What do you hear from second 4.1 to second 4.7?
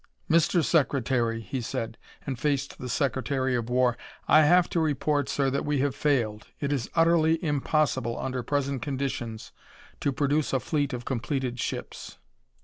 "I have